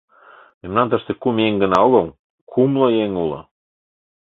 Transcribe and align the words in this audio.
Мемнан 0.61 0.87
тыште 0.91 1.11
кум 1.21 1.35
еҥ 1.47 1.53
гына 1.63 1.77
огыл, 1.87 2.05
кумло 2.51 2.87
еҥ 3.03 3.11
уло. 3.23 3.39